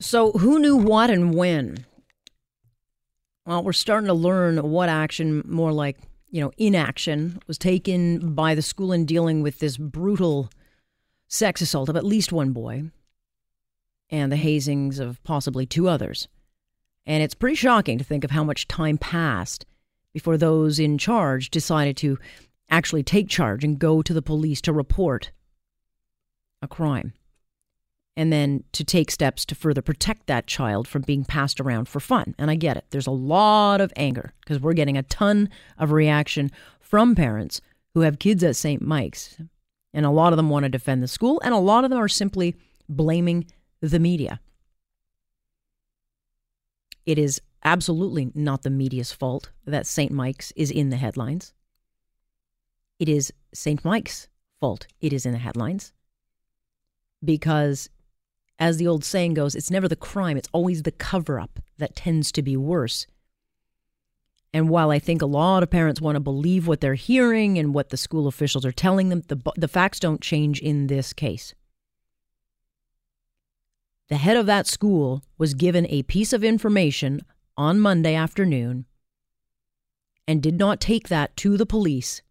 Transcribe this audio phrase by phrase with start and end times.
[0.00, 1.84] So, who knew what and when?
[3.44, 5.98] Well, we're starting to learn what action, more like,
[6.30, 10.50] you know, inaction, was taken by the school in dealing with this brutal
[11.26, 12.84] sex assault of at least one boy
[14.08, 16.28] and the hazings of possibly two others.
[17.04, 19.66] And it's pretty shocking to think of how much time passed
[20.12, 22.18] before those in charge decided to
[22.70, 25.32] actually take charge and go to the police to report
[26.62, 27.14] a crime
[28.18, 32.00] and then to take steps to further protect that child from being passed around for
[32.00, 32.34] fun.
[32.36, 32.84] And I get it.
[32.90, 37.60] There's a lot of anger because we're getting a ton of reaction from parents
[37.94, 38.82] who have kids at St.
[38.82, 39.38] Mike's.
[39.94, 41.98] And a lot of them want to defend the school, and a lot of them
[42.00, 42.56] are simply
[42.88, 43.46] blaming
[43.80, 44.40] the media.
[47.06, 50.10] It is absolutely not the media's fault that St.
[50.10, 51.54] Mike's is in the headlines.
[52.98, 53.84] It is St.
[53.84, 54.26] Mike's
[54.58, 55.92] fault it is in the headlines
[57.24, 57.88] because
[58.58, 61.96] as the old saying goes, it's never the crime, it's always the cover up that
[61.96, 63.06] tends to be worse.
[64.52, 67.74] And while I think a lot of parents want to believe what they're hearing and
[67.74, 71.54] what the school officials are telling them, the, the facts don't change in this case.
[74.08, 77.20] The head of that school was given a piece of information
[77.58, 78.86] on Monday afternoon
[80.26, 82.22] and did not take that to the police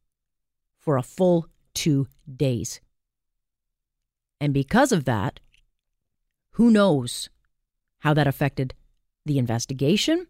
[0.79, 2.81] for a full two days.
[4.41, 5.39] And because of that,
[6.57, 7.29] who knows
[7.99, 8.73] how that affected
[9.27, 10.25] the investigation?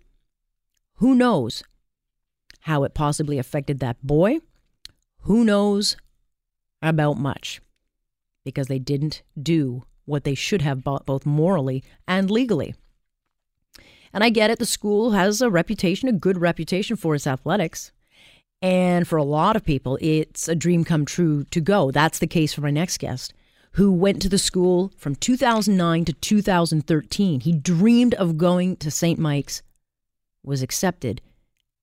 [0.95, 1.63] Who knows
[2.59, 4.39] how it possibly affected that boy?
[5.21, 5.95] Who knows
[6.81, 7.61] about much?
[8.43, 12.75] Because they didn't do what they should have both morally and legally.
[14.11, 17.93] And I get it, the school has a reputation, a good reputation for its athletics.
[18.61, 21.89] And for a lot of people, it's a dream come true to go.
[21.89, 23.33] That's the case for my next guest
[23.77, 27.41] who went to the school from 2009 to 2013.
[27.41, 29.19] He dreamed of going to St.
[29.19, 29.61] Mike's,
[30.43, 31.21] was accepted,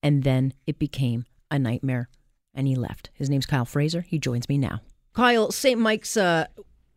[0.03, 2.09] and then it became a nightmare,
[2.53, 3.10] and he left.
[3.15, 4.00] His name's Kyle Fraser.
[4.00, 4.81] He joins me now.
[5.12, 5.78] Kyle, St.
[5.78, 6.47] Mike's uh,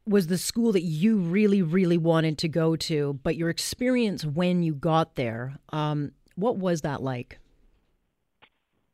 [0.08, 4.64] was the school that you really, really wanted to go to, but your experience when
[4.64, 7.38] you got there, um, what was that like?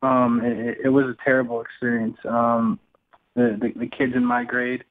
[0.02, 2.18] Um, it, it was a terrible experience.
[2.28, 2.78] Um,
[3.34, 4.84] the, the the kids in my grade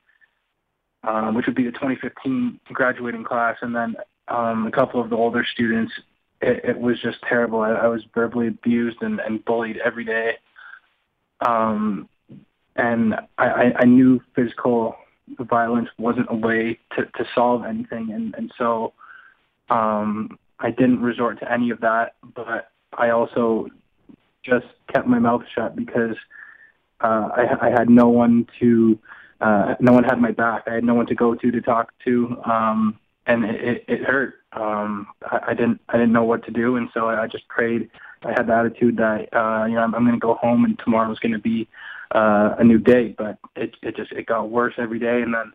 [1.03, 3.96] um, which would be the 2015 graduating class, and then
[4.28, 5.94] um, a couple of the older students.
[6.41, 7.62] It, it was just terrible.
[7.62, 10.38] I, I was verbally abused and, and bullied every day,
[11.46, 12.09] um,
[12.75, 14.96] and I, I knew physical
[15.40, 18.94] violence wasn't a way to, to solve anything, and, and so
[19.69, 22.16] um, I didn't resort to any of that.
[22.36, 23.68] But I also
[24.44, 26.16] just kept my mouth shut because
[27.02, 29.00] uh, I, I had no one to
[29.44, 30.64] uh, no one had my back.
[30.68, 34.36] I had no one to go to to talk to, um, and it, it hurt.
[34.54, 37.48] Um, I, I didn't I didn't know what to do, and so I, I just
[37.50, 37.90] prayed.
[38.24, 40.80] I had the attitude that uh, you know I'm, I'm going to go home, and
[40.80, 41.68] tomorrow's going to be
[42.16, 43.16] uh, a new day.
[43.18, 45.54] But it it just it got worse every day, and then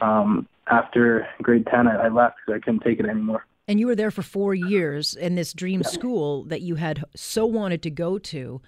[0.00, 3.44] um, after grade ten, I, I left because I couldn't take it anymore.
[3.66, 5.88] And you were there for four years in this dream yeah.
[5.88, 8.60] school that you had so wanted to go to.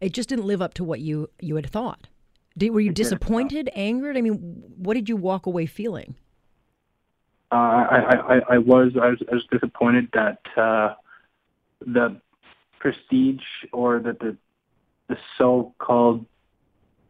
[0.00, 2.06] It just didn't live up to what you you had thought.
[2.56, 4.16] Did, were you disappointed, angered?
[4.16, 6.14] I mean, what did you walk away feeling?
[7.50, 10.94] Uh, I, I, I was I was, I was disappointed that uh,
[11.80, 12.20] the
[12.78, 13.42] prestige
[13.72, 14.36] or that the
[15.08, 16.24] the so-called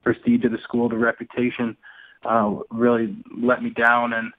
[0.02, 1.76] prestige of the school, the reputation,
[2.24, 4.12] uh, really let me down.
[4.12, 4.32] And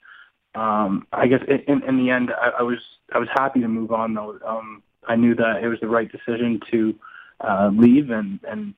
[0.56, 2.80] um, I guess in, in the end, I, I was
[3.14, 4.14] I was happy to move on.
[4.14, 6.96] Though um, I knew that it was the right decision to
[7.40, 8.74] uh, leave and and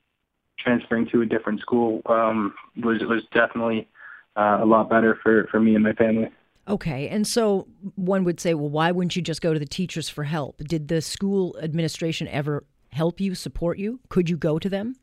[0.60, 3.88] transferring to a different school um, was was definitely
[4.36, 6.30] uh, a lot better for for me and my family.
[6.68, 10.10] Okay, and so one would say, well, why wouldn't you just go to the teachers
[10.10, 10.58] for help?
[10.58, 14.00] Did the school administration ever help you, support you?
[14.10, 14.96] Could you go to them?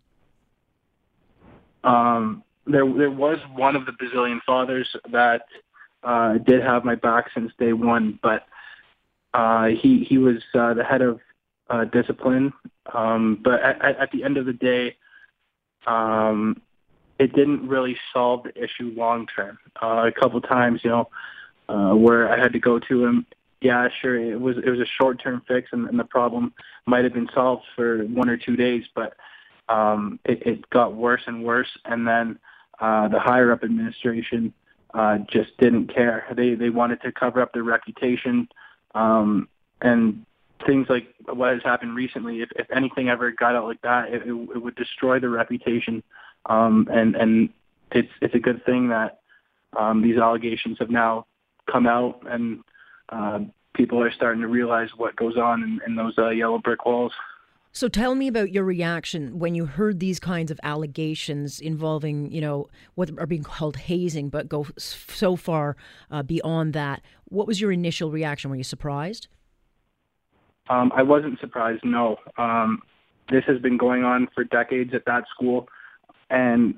[1.84, 5.42] Um, there, there was one of the Basilian fathers that
[6.02, 8.46] uh, did have my back since day one, but
[9.34, 11.20] uh, he he was uh, the head of
[11.70, 12.52] uh, discipline.
[12.92, 14.96] Um, but at, at the end of the day,
[15.86, 16.60] um,
[17.18, 19.58] it didn't really solve the issue long term.
[19.80, 21.08] Uh, a couple times, you know,
[21.68, 23.26] uh, where I had to go to him
[23.62, 26.52] yeah, sure, it was it was a short term fix, and, and the problem
[26.86, 29.14] might have been solved for one or two days, but
[29.68, 32.38] um, it, it got worse and worse, and then
[32.80, 34.52] uh, the higher up administration
[34.94, 36.26] uh, just didn't care.
[36.36, 38.48] They they wanted to cover up their reputation,
[38.96, 39.48] um,
[39.80, 40.26] and
[40.66, 42.40] things like what has happened recently.
[42.42, 46.02] If, if anything ever got out like that, it, it, it would destroy the reputation.
[46.46, 47.48] Um, and and
[47.92, 49.20] it's it's a good thing that
[49.76, 51.26] um, these allegations have now
[51.70, 52.60] come out, and
[53.08, 53.40] uh,
[53.74, 57.12] people are starting to realize what goes on in, in those uh, yellow brick walls.
[57.74, 62.42] So tell me about your reaction when you heard these kinds of allegations involving, you
[62.42, 65.74] know, what are being called hazing, but go so far
[66.10, 67.00] uh, beyond that.
[67.24, 68.50] What was your initial reaction?
[68.50, 69.28] Were you surprised?
[70.68, 71.84] Um, I wasn't surprised.
[71.84, 72.82] No, um,
[73.30, 75.68] this has been going on for decades at that school,
[76.30, 76.74] and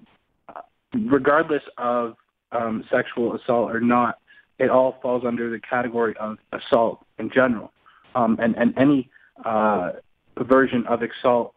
[0.49, 2.17] uh, regardless of
[2.53, 4.19] um, sexual assault or not,
[4.59, 7.73] it all falls under the category of assault in general,
[8.15, 9.11] um, and and any
[9.45, 9.93] uh,
[10.39, 11.55] version of assault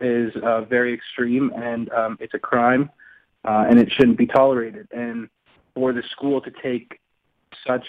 [0.00, 2.90] is uh, very extreme and um, it's a crime
[3.44, 4.88] uh, and it shouldn't be tolerated.
[4.92, 5.28] And
[5.74, 7.00] for the school to take
[7.66, 7.86] such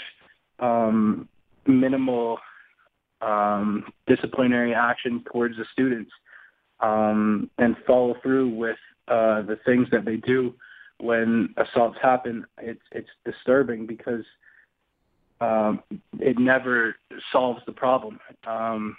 [0.60, 1.28] um,
[1.66, 2.40] minimal
[3.22, 6.12] um, disciplinary action towards the students
[6.80, 8.78] um, and follow through with
[9.08, 10.54] uh, the things that they do
[11.00, 14.26] when assaults happen, it's it's disturbing because
[15.42, 15.82] um,
[16.20, 16.96] it never
[17.32, 18.20] solves the problem.
[18.46, 18.98] Um,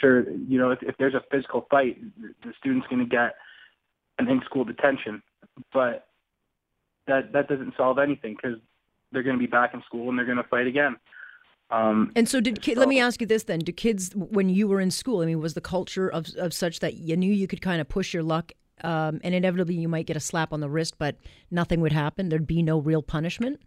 [0.00, 1.98] sure, you know, if, if there's a physical fight,
[2.44, 3.34] the student's going to get
[4.18, 5.22] an in-school detention,
[5.72, 6.06] but
[7.08, 8.58] that that doesn't solve anything because
[9.10, 10.96] they're going to be back in school and they're going to fight again.
[11.70, 14.80] Um, and so, did let me ask you this then: Do kids, when you were
[14.80, 17.62] in school, I mean, was the culture of of such that you knew you could
[17.62, 18.52] kind of push your luck,
[18.82, 21.16] um, and inevitably you might get a slap on the wrist, but
[21.50, 22.28] nothing would happen?
[22.28, 23.60] There'd be no real punishment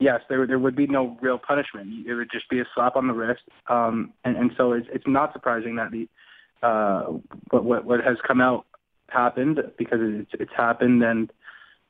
[0.00, 2.06] yes, there there would be no real punishment.
[2.06, 5.06] It would just be a slap on the wrist, um, and and so it's it's
[5.06, 6.08] not surprising that the
[6.66, 7.12] uh,
[7.50, 8.66] what what what has come out
[9.08, 11.32] happened because it's it's happened and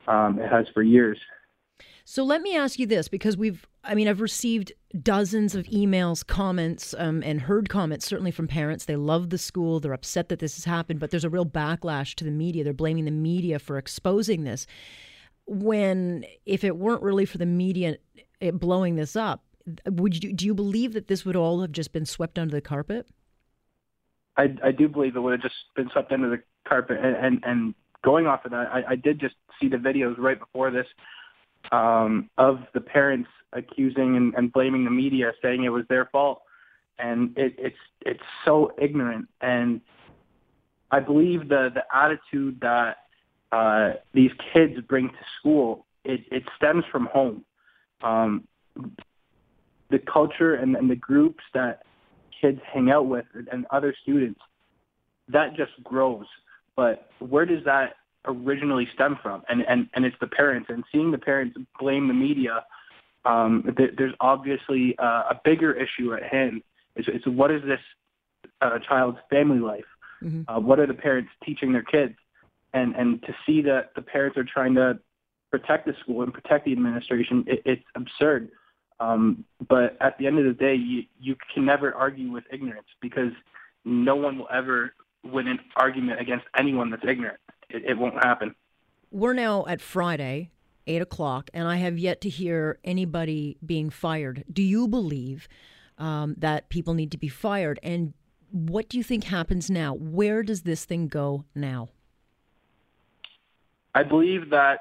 [0.07, 1.19] um, it has for years.
[2.11, 6.27] So let me ask you this because we've, I mean, I've received dozens of emails,
[6.27, 8.87] comments, um, and heard comments certainly from parents.
[8.87, 9.79] They love the school.
[9.79, 12.65] They're upset that this has happened, but there's a real backlash to the media.
[12.65, 14.67] They're blaming the media for exposing this
[15.47, 17.99] when if it weren't really for the media
[18.55, 19.45] blowing this up,
[19.87, 22.61] would you do you believe that this would all have just been swept under the
[22.61, 23.07] carpet?
[24.37, 26.99] I, I do believe it would have just been swept under the carpet.
[27.01, 30.41] And and, and going off of that, I, I did just see the videos right
[30.41, 30.87] before this
[31.73, 36.43] um, of the parents accusing and, and blaming the media, saying it was their fault,
[36.99, 39.29] and it, it's it's so ignorant.
[39.41, 39.81] And
[40.91, 42.97] I believe the the attitude that
[43.53, 47.45] uh, these kids bring to school, it, it stems from home.
[48.03, 48.45] Um,
[49.91, 51.83] the culture and, and the groups that
[52.41, 54.41] kids hang out with and other students,
[55.29, 56.27] that just grows.
[56.77, 57.95] But where does that
[58.25, 59.43] originally stem from?
[59.49, 60.69] And, and, and it's the parents.
[60.71, 62.65] And seeing the parents blame the media,
[63.25, 66.63] um, th- there's obviously uh, a bigger issue at hand.
[66.97, 67.81] It's, it's what is this
[68.61, 69.85] uh, child's family life?
[70.23, 70.43] Mm-hmm.
[70.49, 72.15] Uh, what are the parents teaching their kids?
[72.73, 74.99] and and to see that the parents are trying to
[75.51, 78.51] protect the school and protect the administration, it, it's absurd.
[79.01, 82.87] Um, but at the end of the day, you you can never argue with ignorance
[83.01, 83.33] because
[83.85, 87.41] no one will ever win an argument against anyone that's ignorant.
[87.71, 88.55] It, it won't happen.
[89.11, 90.51] We're now at Friday,
[90.87, 94.45] eight o'clock, and I have yet to hear anybody being fired.
[94.53, 95.49] Do you believe
[95.99, 97.81] um, that people need to be fired?
[97.83, 98.15] And
[98.51, 99.95] what do you think happens now?
[99.95, 101.89] Where does this thing go now?
[103.95, 104.81] I believe that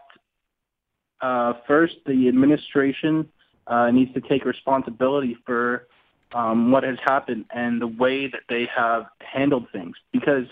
[1.22, 3.30] uh, first the administration
[3.68, 5.88] uh, needs to take responsibility for
[6.34, 9.96] um, what has happened and the way that they have handled things.
[10.12, 10.46] Because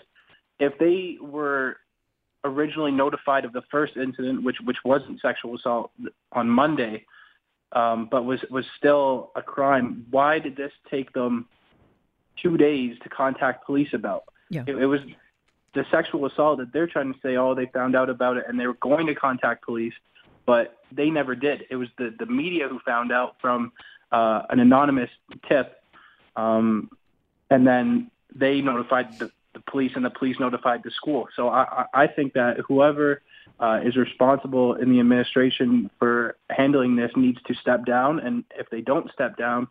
[0.59, 1.77] if they were
[2.43, 5.91] originally notified of the first incident, which which wasn't sexual assault
[6.31, 7.05] on Monday,
[7.73, 11.47] um, but was was still a crime, why did this take them
[12.41, 14.23] two days to contact police about?
[14.49, 14.63] Yeah.
[14.67, 15.01] It, it was
[15.73, 18.59] the sexual assault that they're trying to say, oh, they found out about it and
[18.59, 19.93] they were going to contact police,
[20.45, 21.65] but they never did.
[21.69, 23.71] It was the, the media who found out from
[24.11, 25.09] uh, an anonymous
[25.47, 25.81] tip,
[26.35, 26.89] um,
[27.49, 31.27] and then they notified the, the police, and the police notified the school.
[31.35, 33.21] So I, I think that whoever
[33.59, 38.69] uh, is responsible in the administration for handling this needs to step down, and if
[38.69, 39.67] they don't step down,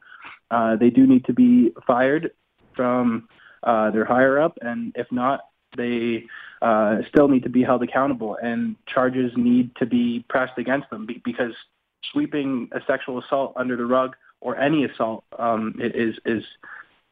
[0.51, 2.33] uh, they do need to be fired
[2.75, 3.29] from
[3.63, 5.41] uh, their higher up, and if not,
[5.77, 6.25] they
[6.63, 11.07] uh, still need to be held accountable, and charges need to be pressed against them
[11.25, 11.53] because
[12.13, 16.45] sweeping a sexual assault under the rug or any assault um, is is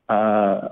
[0.09, 0.69] uh,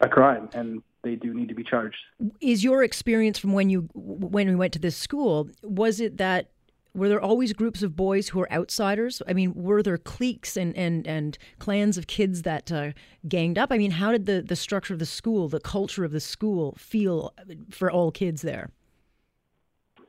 [0.00, 1.96] a crime, and they do need to be charged.
[2.40, 6.50] Is your experience from when you when we went to this school was it that
[6.96, 9.20] were there always groups of boys who were outsiders?
[9.28, 12.92] I mean, were there cliques and and, and clans of kids that uh,
[13.28, 13.70] ganged up?
[13.70, 16.74] I mean, how did the the structure of the school, the culture of the school,
[16.78, 17.34] feel
[17.70, 18.70] for all kids there?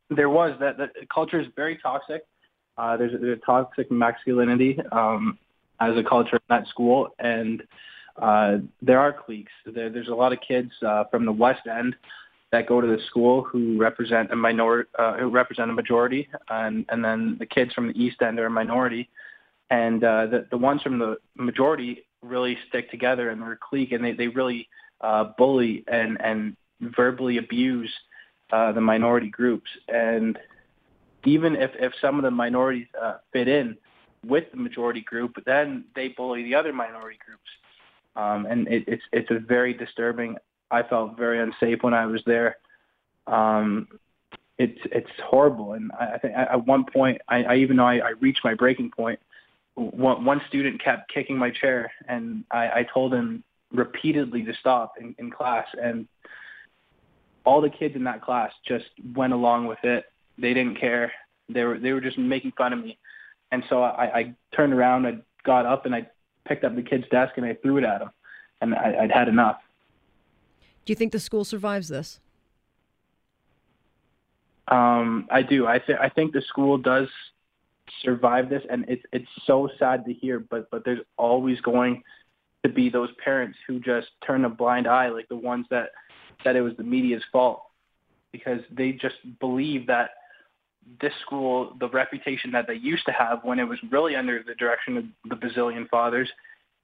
[0.09, 2.25] There was that the culture is very toxic.
[2.77, 5.37] Uh, there's, there's a toxic masculinity um,
[5.79, 7.63] as a culture in that school, and
[8.21, 9.51] uh, there are cliques.
[9.65, 11.95] There, there's a lot of kids uh, from the West End
[12.51, 16.85] that go to the school who represent a minority, uh, who represent a majority, and
[16.89, 19.09] and then the kids from the East End are a minority,
[19.69, 23.91] and uh, the the ones from the majority really stick together and they're a clique,
[23.91, 24.67] and they they really
[25.01, 27.93] uh, bully and and verbally abuse
[28.51, 30.39] uh, the minority groups, and
[31.25, 33.77] even if if some of the minorities uh, fit in
[34.25, 37.49] with the majority group, then they bully the other minority groups,
[38.17, 40.35] um, and it, it's it's a very disturbing
[40.69, 42.57] I felt very unsafe when I was there.
[43.25, 43.87] Um,
[44.57, 47.97] it's it's horrible, and I, I think at one point, I, I even though I,
[47.97, 49.19] I reached my breaking point,
[49.75, 54.93] one, one student kept kicking my chair, and I, I told him repeatedly to stop
[54.99, 56.07] in, in class, and
[57.45, 60.05] all the kids in that class just went along with it.
[60.37, 61.11] They didn't care.
[61.49, 62.97] They were they were just making fun of me,
[63.51, 66.07] and so I, I turned around, I got up, and I
[66.47, 68.09] picked up the kid's desk and I threw it at him,
[68.61, 69.57] and I, I'd had enough.
[70.85, 72.19] Do you think the school survives this?
[74.69, 75.67] Um, I do.
[75.67, 77.07] I, th- I think the school does
[78.01, 80.39] survive this, and it's it's so sad to hear.
[80.39, 82.03] But but there's always going
[82.63, 85.89] to be those parents who just turn a blind eye, like the ones that
[86.43, 87.63] said it was the media's fault,
[88.31, 90.09] because they just believe that
[91.01, 94.55] this school, the reputation that they used to have when it was really under the
[94.55, 96.29] direction of the Basilian fathers,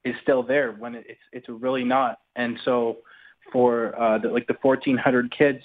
[0.05, 2.19] is still there when it's it's really not.
[2.35, 2.97] And so
[3.51, 5.59] for uh, the, like the 1,400 kids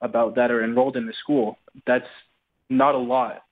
[0.00, 1.58] about that are enrolled in the school.
[1.86, 2.06] That's
[2.68, 3.42] not a lot.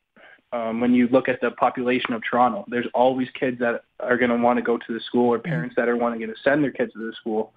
[0.51, 4.31] Um, when you look at the population of Toronto, there's always kids that are going
[4.31, 6.71] to want to go to the school or parents that are wanting to send their
[6.71, 7.53] kids to the school.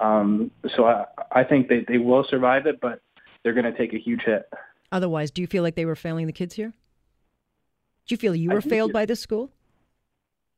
[0.00, 3.00] Um, so I, I think they, they will survive it, but
[3.42, 4.46] they're going to take a huge hit.
[4.90, 6.72] Otherwise, do you feel like they were failing the kids here?
[8.06, 9.50] Do you feel you were failed by this school?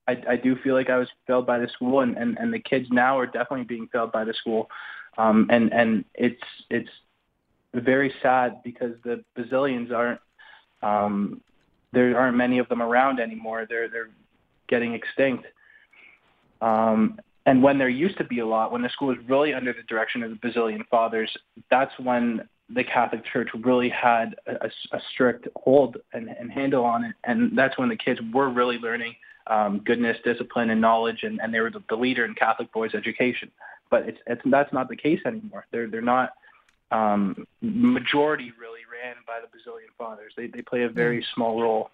[0.06, 2.58] I, I do feel like I was failed by the school, and, and, and the
[2.58, 4.68] kids now are definitely being failed by the school,
[5.18, 6.88] um, and and it's it's
[7.75, 10.20] very sad because the Basilians aren't
[10.82, 11.40] um,
[11.92, 13.66] there aren't many of them around anymore.
[13.68, 14.10] They're they're
[14.68, 15.44] getting extinct.
[16.60, 19.72] Um, and when there used to be a lot, when the school was really under
[19.72, 21.34] the direction of the Basilian fathers,
[21.70, 27.04] that's when the Catholic Church really had a, a strict hold and, and handle on
[27.04, 29.14] it, and that's when the kids were really learning
[29.46, 32.94] um, goodness, discipline, and knowledge, and, and they were the, the leader in Catholic boys'
[32.94, 33.50] education.
[33.90, 35.66] But it's, it's that's not the case anymore.
[35.72, 36.30] They're they're not
[36.92, 40.32] um, majority really ran by the Basilian fathers.
[40.36, 41.90] They they play a very small role.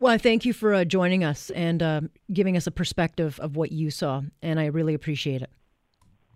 [0.00, 2.00] Well, I thank you for uh, joining us and uh,
[2.30, 5.50] giving us a perspective of what you saw, and I really appreciate it.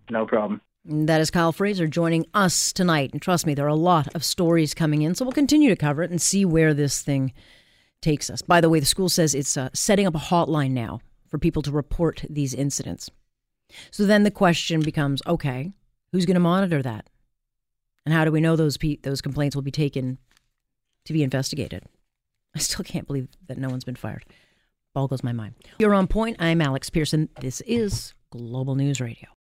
[0.09, 0.61] No problem.
[0.83, 3.11] That is Kyle Fraser joining us tonight.
[3.13, 5.75] And trust me, there are a lot of stories coming in, so we'll continue to
[5.75, 7.33] cover it and see where this thing
[8.01, 8.41] takes us.
[8.41, 11.61] By the way, the school says it's uh, setting up a hotline now for people
[11.63, 13.11] to report these incidents.
[13.91, 15.71] So then the question becomes okay,
[16.11, 17.07] who's going to monitor that?
[18.03, 20.17] And how do we know those pe- those complaints will be taken
[21.05, 21.83] to be investigated?
[22.55, 24.25] I still can't believe that no one's been fired.
[24.95, 25.53] Boggles my mind.
[25.77, 26.37] You're on point.
[26.39, 27.29] I'm Alex Pearson.
[27.39, 29.31] This is Global News Radio.